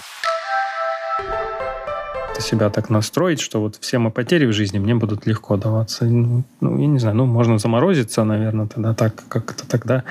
себя 2.40 2.70
так 2.70 2.90
настроить, 2.90 3.40
что 3.40 3.60
вот 3.60 3.76
все 3.80 3.98
мои 3.98 4.12
потери 4.12 4.46
в 4.46 4.52
жизни 4.52 4.78
мне 4.78 4.94
будут 4.94 5.26
легко 5.26 5.56
даваться. 5.56 6.04
Ну, 6.04 6.44
я 6.60 6.86
не 6.86 6.98
знаю, 6.98 7.16
ну, 7.16 7.26
можно 7.26 7.58
заморозиться, 7.58 8.24
наверное, 8.24 8.66
тогда 8.66 8.94
так, 8.94 9.14
как-то 9.28 9.66
тогда 9.66 10.04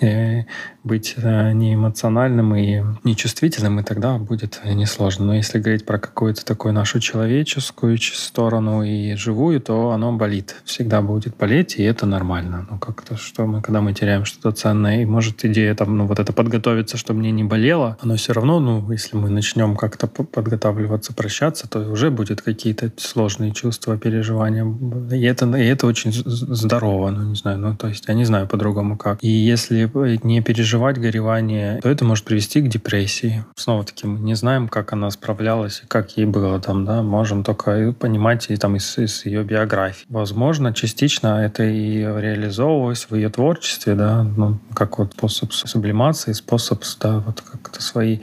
э, 0.00 0.44
быть 0.84 1.14
э, 1.16 1.52
неэмоциональным 1.52 2.54
и 2.54 2.82
нечувствительным, 3.04 3.80
и 3.80 3.82
тогда 3.82 4.18
будет 4.18 4.60
несложно. 4.64 5.24
Но 5.24 5.34
если 5.34 5.58
говорить 5.58 5.86
про 5.86 5.98
какую-то 5.98 6.44
такую 6.44 6.74
нашу 6.74 7.00
человеческую 7.00 7.98
сторону 7.98 8.82
и 8.82 9.14
живую, 9.14 9.60
то 9.60 9.90
оно 9.90 10.12
болит. 10.12 10.56
Всегда 10.64 11.00
будет 11.00 11.36
болеть, 11.36 11.76
и 11.78 11.82
это 11.82 12.04
нормально. 12.04 12.66
Ну, 12.70 12.78
как-то, 12.78 13.16
что 13.16 13.46
мы, 13.46 13.62
когда 13.62 13.80
мы 13.80 13.94
теряем 13.94 14.26
что-то 14.26 14.52
ценное, 14.52 15.02
и 15.02 15.06
может 15.06 15.44
идея 15.44 15.74
там, 15.74 15.96
ну, 15.96 16.06
вот 16.06 16.18
это 16.18 16.34
подготовиться, 16.34 16.98
чтобы 16.98 17.20
мне 17.20 17.30
не 17.30 17.44
болело, 17.44 17.96
оно 18.02 18.16
все 18.16 18.34
равно, 18.34 18.60
ну, 18.60 18.90
если 18.92 19.16
мы 19.16 19.30
начнем 19.30 19.76
как-то 19.76 20.06
подготавливаться, 20.06 21.14
прощаться, 21.14 21.68
то 21.68 21.80
уже 21.80 22.10
будет 22.10 22.42
какие-то 22.42 22.92
сложные 22.98 23.52
чувства, 23.52 23.96
переживания. 23.96 24.66
И 25.10 25.22
это, 25.22 25.46
и 25.56 25.64
это 25.64 25.86
очень 25.86 26.12
здорово, 26.12 27.10
ну, 27.10 27.30
не 27.30 27.36
знаю, 27.36 27.58
ну, 27.58 27.74
то 27.74 27.88
есть 27.88 28.04
я 28.06 28.14
не 28.14 28.24
знаю 28.24 28.46
по-другому 28.46 28.98
как. 28.98 29.18
И 29.22 29.28
если 29.28 29.90
не 30.24 30.42
переживать 30.42 30.73
горевание, 30.98 31.80
то 31.80 31.88
это 31.88 32.04
может 32.04 32.24
привести 32.24 32.60
к 32.60 32.68
депрессии. 32.68 33.44
Снова-таки 33.56 34.06
мы 34.06 34.18
не 34.20 34.34
знаем, 34.34 34.68
как 34.68 34.92
она 34.92 35.10
справлялась 35.10 35.82
как 35.88 36.16
ей 36.16 36.26
было 36.26 36.60
там, 36.60 36.84
да, 36.84 37.02
можем 37.02 37.44
только 37.44 37.92
понимать 37.92 38.46
и 38.48 38.56
там 38.56 38.76
из, 38.76 38.98
из 38.98 39.24
ее 39.26 39.44
биографии. 39.44 40.04
Возможно, 40.08 40.72
частично 40.72 41.44
это 41.44 41.62
и 41.64 41.98
реализовывалось 41.98 43.06
в 43.08 43.14
ее 43.14 43.28
творчестве, 43.30 43.94
да, 43.94 44.22
ну, 44.22 44.58
как 44.74 44.98
вот 44.98 45.12
способ 45.12 45.52
сублимации, 45.52 46.32
способ, 46.32 46.82
да, 47.00 47.20
вот 47.20 47.40
как-то 47.40 47.82
свои 47.82 48.18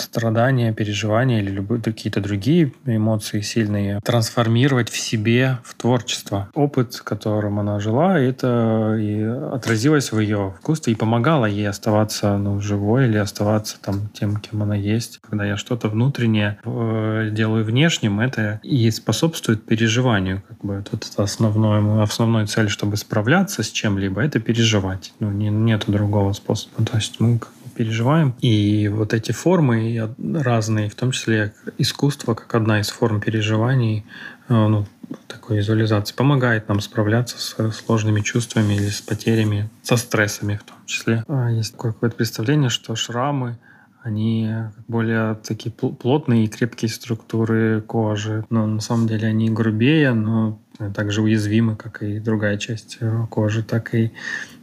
страдания, 0.00 0.72
переживания 0.72 1.40
или 1.40 1.50
любые 1.50 1.82
какие-то 1.82 2.20
другие 2.20 2.72
эмоции 2.86 3.40
сильные 3.40 4.00
трансформировать 4.00 4.90
в 4.90 4.98
себе 4.98 5.58
в 5.64 5.74
творчество. 5.74 6.48
Опыт, 6.54 7.00
которым 7.04 7.58
она 7.58 7.80
жила, 7.80 8.18
это 8.18 8.96
и 8.98 9.22
отразилось 9.22 10.12
в 10.12 10.18
ее 10.18 10.54
вкусе 10.60 10.92
и 10.92 10.94
помогало 10.94 11.46
ей 11.46 11.68
оставаться 11.68 12.36
ну, 12.36 12.60
живой 12.60 13.06
или 13.06 13.16
оставаться 13.16 13.76
там 13.80 14.08
тем, 14.12 14.36
кем 14.36 14.62
она 14.62 14.74
есть. 14.74 15.20
Когда 15.28 15.44
я 15.44 15.56
что-то 15.56 15.88
внутреннее 15.88 16.58
э, 16.64 17.30
делаю 17.32 17.64
внешним, 17.64 18.20
это 18.20 18.60
и 18.62 18.90
способствует 18.90 19.64
переживанию. 19.64 20.42
Как 20.48 20.58
бы 20.58 20.84
тут 20.88 21.06
основной, 21.16 22.02
основной 22.02 22.46
цель, 22.46 22.68
чтобы 22.68 22.96
справляться 22.96 23.62
с 23.62 23.70
чем-либо, 23.70 24.22
это 24.22 24.40
переживать. 24.40 25.12
Ну, 25.20 25.30
не, 25.30 25.48
нету 25.48 25.90
другого 25.92 26.32
способа. 26.32 26.84
То 26.84 26.96
есть 26.96 27.20
мы 27.20 27.40
переживаем. 27.78 28.34
И 28.40 28.88
вот 28.88 29.14
эти 29.14 29.30
формы 29.30 30.14
разные, 30.18 30.90
в 30.90 30.96
том 30.96 31.12
числе 31.12 31.54
искусство, 31.78 32.34
как 32.34 32.52
одна 32.56 32.80
из 32.80 32.88
форм 32.88 33.20
переживаний, 33.20 34.04
э, 34.48 34.54
ну, 34.54 34.86
такой 35.28 35.58
визуализации, 35.58 36.14
помогает 36.14 36.68
нам 36.68 36.80
справляться 36.80 37.38
с 37.38 37.72
сложными 37.72 38.20
чувствами 38.20 38.74
или 38.74 38.88
с 38.88 39.00
потерями, 39.00 39.70
со 39.82 39.96
стрессами 39.96 40.56
в 40.56 40.64
том 40.64 40.76
числе. 40.86 41.24
А 41.28 41.50
есть 41.50 41.72
такое 41.72 41.92
какое-то 41.92 42.16
представление, 42.16 42.68
что 42.68 42.96
шрамы 42.96 43.58
они 44.02 44.50
более 44.86 45.34
такие 45.34 45.70
плотные 45.70 46.44
и 46.44 46.48
крепкие 46.48 46.88
структуры 46.88 47.82
кожи. 47.82 48.44
Но 48.48 48.66
на 48.66 48.80
самом 48.80 49.06
деле 49.06 49.28
они 49.28 49.50
грубее, 49.50 50.14
но 50.14 50.58
также 50.94 51.20
уязвимы, 51.20 51.76
как 51.76 52.02
и 52.02 52.18
другая 52.20 52.56
часть 52.56 52.98
э, 53.00 53.26
кожи, 53.30 53.62
так 53.62 53.94
и 53.94 54.12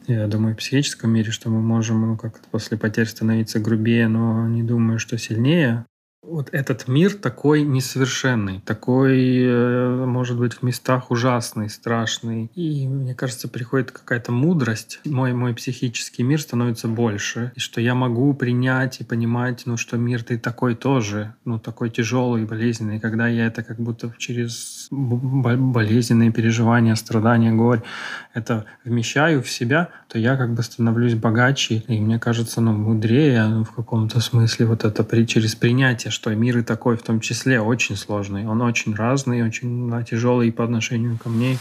я 0.08 0.28
думаю, 0.28 0.54
в 0.54 0.58
психическом 0.58 1.12
мире, 1.12 1.32
что 1.32 1.50
мы 1.50 1.62
можем 1.62 2.02
ну, 2.02 2.18
как-то 2.18 2.48
после 2.50 2.78
потерь 2.78 3.08
становиться 3.08 3.60
грубее, 3.60 4.08
но 4.08 4.48
не 4.48 4.64
думаю, 4.64 5.00
что 5.00 5.18
сильнее 5.18 5.86
вот 6.28 6.50
этот 6.52 6.88
мир 6.88 7.14
такой 7.14 7.64
несовершенный, 7.64 8.62
такой, 8.66 9.44
э, 9.44 10.06
может 10.06 10.38
быть, 10.38 10.54
в 10.54 10.64
местах 10.64 11.12
ужасный, 11.12 11.70
страшный. 11.70 12.52
И 12.56 12.88
мне 12.88 13.14
кажется, 13.14 13.48
приходит 13.48 13.92
какая-то 13.92 14.32
мудрость. 14.32 15.00
Мой, 15.06 15.34
мой 15.34 15.54
психический 15.54 16.24
мир 16.24 16.42
становится 16.42 16.88
больше. 16.88 17.52
И 17.56 17.60
что 17.60 17.82
я 17.82 17.96
могу 17.96 18.34
принять 18.34 19.02
и 19.02 19.04
понимать, 19.04 19.64
ну, 19.66 19.78
что 19.78 19.98
мир 19.98 20.24
ты 20.24 20.38
такой 20.38 20.76
тоже, 20.76 21.36
ну, 21.46 21.60
такой 21.60 21.90
тяжелый, 21.90 22.46
болезненный. 22.46 23.00
Когда 23.00 23.28
я 23.28 23.46
это 23.46 23.64
как 23.64 23.80
будто 23.80 24.14
через 24.18 24.88
болезненные 24.92 26.32
переживания, 26.32 26.96
страдания, 26.96 27.52
горе, 27.52 27.84
это 28.34 28.66
вмещаю 28.84 29.42
в 29.42 29.50
себя, 29.50 29.90
то 30.08 30.20
я 30.20 30.36
как 30.38 30.54
бы 30.54 30.64
становлюсь 30.64 31.16
богаче. 31.16 31.84
И 31.88 32.00
мне 32.00 32.20
кажется, 32.20 32.62
ну, 32.62 32.74
мудрее 32.74 33.48
ну, 33.48 33.64
в 33.64 33.72
каком-то 33.72 34.20
смысле 34.20 34.66
вот 34.66 34.84
это 34.84 35.04
при, 35.04 35.26
через 35.26 35.56
принятие, 35.56 36.12
что 36.16 36.34
мир 36.34 36.58
и 36.58 36.64
такой 36.64 36.98
в 36.98 37.04
том 37.04 37.20
числе 37.20 37.62
очень 37.62 37.96
сложный. 37.96 38.48
Он 38.48 38.62
очень 38.62 38.96
разный, 38.96 39.44
очень 39.44 39.92
тяжелый 40.06 40.52
по 40.52 40.64
отношению 40.64 41.18
ко 41.18 41.30
мне. 41.30 41.58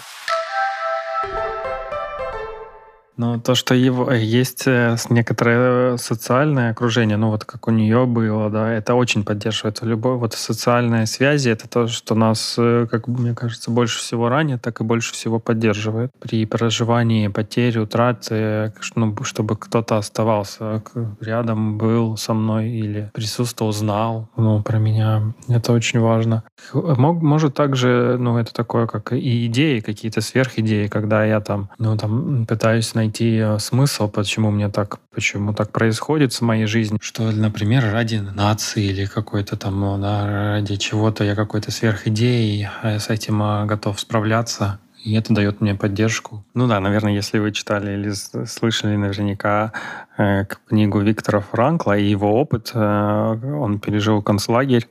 Но 3.17 3.39
то, 3.39 3.55
что 3.55 3.75
его 3.75 4.11
э, 4.11 4.19
есть 4.19 4.67
э, 4.67 4.97
некоторое 5.09 5.97
социальное 5.97 6.71
окружение, 6.71 7.17
ну 7.17 7.31
вот 7.31 7.45
как 7.45 7.69
у 7.69 7.71
нее 7.71 8.07
было, 8.07 8.51
да, 8.51 8.73
это 8.73 8.95
очень 8.95 9.25
поддерживает. 9.25 9.83
Любовь, 9.83 10.19
вот 10.19 10.35
социальные 10.35 11.07
связи, 11.07 11.51
это 11.51 11.69
то, 11.69 11.87
что 11.87 12.15
нас, 12.15 12.57
э, 12.59 12.87
как 12.91 13.07
мне 13.07 13.35
кажется, 13.35 13.71
больше 13.71 14.01
всего 14.01 14.29
ранит, 14.29 14.63
так 14.63 14.81
и 14.81 14.85
больше 14.85 15.13
всего 15.13 15.39
поддерживает. 15.39 16.11
При 16.19 16.45
проживании 16.45 17.29
потери, 17.29 17.79
утраты, 17.79 18.73
ну, 18.97 19.15
чтобы 19.23 19.57
кто-то 19.57 19.97
оставался 19.97 20.83
рядом, 21.21 21.79
был 21.79 22.17
со 22.17 22.35
мной 22.35 22.71
или 22.71 23.11
присутствовал, 23.15 23.73
знал 23.73 24.29
ну, 24.37 24.63
про 24.63 24.79
меня. 24.79 25.35
Это 25.49 25.73
очень 25.73 26.01
важно. 26.01 26.43
Может 26.73 27.55
также, 27.55 28.17
ну 28.19 28.39
это 28.39 28.53
такое, 28.53 28.87
как 28.87 29.13
и 29.13 29.47
идеи, 29.47 29.81
какие-то 29.81 30.21
сверхидеи, 30.21 30.89
когда 30.89 31.25
я 31.25 31.41
там, 31.41 31.71
ну 31.79 31.97
там 31.97 32.47
пытаюсь 32.47 32.95
найти 32.95 33.04
найти 33.05 33.37
э, 33.37 33.59
смысл, 33.59 34.09
почему 34.09 34.51
мне 34.51 34.69
так, 34.69 34.99
почему 35.15 35.53
так 35.53 35.71
происходит 35.71 36.33
с 36.33 36.41
моей 36.41 36.67
жизнью, 36.67 36.99
что, 37.03 37.31
например, 37.31 37.91
ради 37.93 38.17
нации 38.17 38.85
или 38.85 39.07
какой-то 39.07 39.57
там, 39.57 39.81
ну, 39.81 39.99
да, 39.99 40.27
ради 40.27 40.77
чего-то 40.77 41.25
я 41.25 41.35
какой-то 41.35 41.71
сверхидеей 41.71 42.69
а 42.83 42.99
с 42.99 43.11
этим 43.11 43.43
а, 43.43 43.67
готов 43.67 44.01
справляться. 44.01 44.79
И 45.05 45.13
это 45.13 45.35
дает 45.35 45.61
мне 45.61 45.75
поддержку. 45.75 46.45
Ну 46.55 46.67
да, 46.67 46.81
наверное, 46.81 47.13
если 47.13 47.39
вы 47.39 47.53
читали 47.53 47.93
или 47.93 48.11
слышали 48.47 48.97
наверняка 48.97 49.73
э, 50.17 50.47
книгу 50.67 50.99
Виктора 51.01 51.41
Франкла 51.41 51.99
и 51.99 52.07
его 52.07 52.41
опыт, 52.41 52.71
э, 52.73 52.79
он 52.81 53.81
пережил 53.81 54.23
концлагерь, 54.23 54.89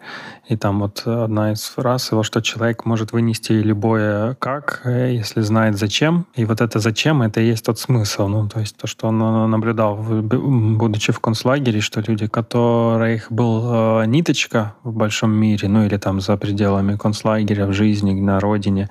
и 0.47 0.55
там 0.55 0.81
вот 0.81 1.01
одна 1.07 1.53
из 1.53 1.63
фраз 1.63 2.11
его, 2.11 2.21
что 2.21 2.41
человек 2.41 2.85
может 2.85 3.11
вынести 3.11 3.53
любое 3.53 4.35
как, 4.35 4.81
э, 4.85 5.13
если 5.13 5.41
знает 5.41 5.79
зачем. 5.79 6.27
И 6.35 6.45
вот 6.45 6.61
это 6.61 6.77
зачем, 6.77 7.23
это 7.23 7.41
и 7.41 7.47
есть 7.47 7.65
тот 7.65 7.79
смысл. 7.79 8.27
Ну, 8.27 8.47
то 8.47 8.59
есть 8.59 8.77
то, 8.77 8.85
что 8.85 9.07
он 9.07 9.49
наблюдал, 9.49 9.95
будучи 9.97 11.11
в 11.11 11.21
концлагере, 11.21 11.81
что 11.81 12.01
люди, 12.01 12.27
которых 12.27 13.31
был 13.31 14.01
э, 14.01 14.05
ниточка 14.05 14.75
в 14.83 14.93
большом 14.93 15.31
мире, 15.31 15.67
ну 15.69 15.83
или 15.85 15.97
там 15.97 16.21
за 16.21 16.37
пределами 16.37 16.97
концлагеря 16.97 17.65
в 17.65 17.73
жизни, 17.73 18.13
на 18.21 18.39
родине, 18.39 18.89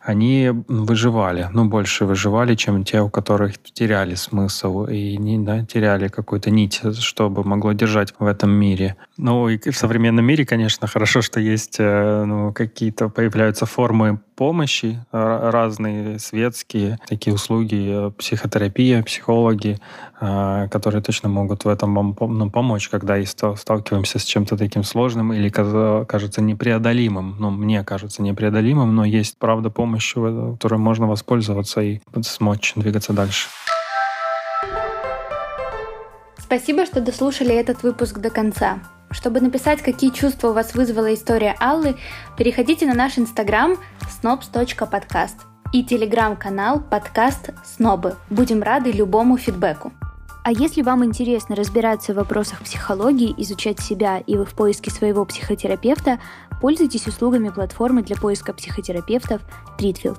они 0.00 0.61
выживали, 0.68 1.48
ну, 1.52 1.64
больше 1.66 2.04
выживали, 2.04 2.54
чем 2.54 2.84
те, 2.84 3.00
у 3.00 3.08
которых 3.08 3.62
теряли 3.62 4.14
смысл 4.14 4.84
и 4.84 5.16
не, 5.16 5.38
да, 5.38 5.64
теряли 5.64 6.08
какую-то 6.08 6.50
нить, 6.50 6.80
чтобы 6.98 7.44
могло 7.44 7.72
держать 7.72 8.14
в 8.18 8.26
этом 8.26 8.50
мире. 8.50 8.96
Ну, 9.16 9.48
и 9.48 9.70
в 9.70 9.76
современном 9.76 10.24
мире, 10.24 10.44
конечно, 10.44 10.86
хорошо, 10.86 11.22
что 11.22 11.40
есть 11.40 11.76
э, 11.78 12.24
ну, 12.24 12.52
какие-то 12.52 13.08
появляются 13.08 13.66
формы 13.66 14.20
помощи 14.34 14.98
разные, 15.12 16.18
светские, 16.18 16.98
такие 17.06 17.34
услуги, 17.34 18.08
э, 18.08 18.10
психотерапия, 18.10 19.02
психологи, 19.02 19.78
э, 20.20 20.68
которые 20.70 21.02
точно 21.02 21.28
могут 21.28 21.64
в 21.64 21.68
этом 21.68 21.94
нам 22.02 22.16
ну, 22.20 22.50
помочь, 22.50 22.88
когда 22.88 23.18
и 23.18 23.24
сталкиваемся 23.24 24.18
с 24.18 24.24
чем-то 24.24 24.56
таким 24.56 24.84
сложным 24.84 25.32
или 25.32 25.48
кажется 25.48 26.42
непреодолимым. 26.42 27.36
Ну, 27.38 27.50
мне 27.50 27.84
кажется 27.84 28.22
непреодолимым, 28.22 28.94
но 28.94 29.04
есть, 29.04 29.36
правда, 29.38 29.70
помощь, 29.70 30.14
которой 30.52 30.78
можно 30.78 31.06
воспользоваться 31.06 31.80
и 31.80 32.00
смочь 32.22 32.72
двигаться 32.76 33.12
дальше. 33.12 33.48
Спасибо, 36.38 36.84
что 36.84 37.00
дослушали 37.00 37.54
этот 37.54 37.82
выпуск 37.82 38.18
до 38.18 38.30
конца. 38.30 38.80
Чтобы 39.10 39.40
написать, 39.40 39.82
какие 39.82 40.10
чувства 40.10 40.48
у 40.48 40.52
вас 40.52 40.74
вызвала 40.74 41.12
история 41.14 41.54
Аллы, 41.60 41.96
переходите 42.36 42.86
на 42.86 42.94
наш 42.94 43.18
инстаграм 43.18 43.76
snobs.podcast 44.22 45.36
и 45.72 45.84
телеграм-канал 45.84 46.80
подкаст 46.80 47.50
Снобы. 47.64 48.16
Будем 48.28 48.62
рады 48.62 48.90
любому 48.90 49.38
фидбэку. 49.38 49.92
А 50.44 50.50
если 50.50 50.82
вам 50.82 51.04
интересно 51.04 51.54
разбираться 51.54 52.12
в 52.12 52.16
вопросах 52.16 52.62
психологии, 52.62 53.32
изучать 53.38 53.78
себя 53.78 54.18
и 54.18 54.36
вы 54.36 54.44
в 54.44 54.54
поиске 54.54 54.90
своего 54.90 55.24
психотерапевта, 55.24 56.18
пользуйтесь 56.60 57.06
услугами 57.06 57.48
платформы 57.50 58.02
для 58.02 58.16
поиска 58.16 58.52
психотерапевтов 58.52 59.40
Treatfield. 59.78 60.18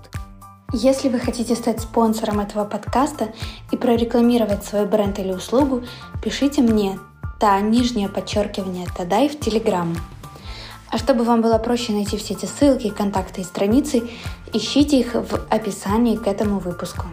Если 0.71 1.09
вы 1.09 1.19
хотите 1.19 1.55
стать 1.55 1.81
спонсором 1.81 2.39
этого 2.39 2.63
подкаста 2.63 3.33
и 3.71 3.75
прорекламировать 3.75 4.63
свой 4.63 4.85
бренд 4.85 5.19
или 5.19 5.33
услугу, 5.33 5.83
пишите 6.23 6.61
мне 6.61 6.99
та 7.37 7.59
нижнее 7.59 8.07
подчеркивание 8.07 8.87
Тадай 8.95 9.27
в 9.27 9.37
Телеграм. 9.37 9.93
А 10.89 10.97
чтобы 10.97 11.25
вам 11.25 11.41
было 11.41 11.57
проще 11.57 11.91
найти 11.91 12.15
все 12.15 12.33
эти 12.33 12.45
ссылки, 12.45 12.89
контакты 12.89 13.41
и 13.41 13.43
страницы, 13.43 14.09
ищите 14.53 15.01
их 15.01 15.15
в 15.15 15.47
описании 15.49 16.15
к 16.15 16.27
этому 16.27 16.59
выпуску. 16.59 17.07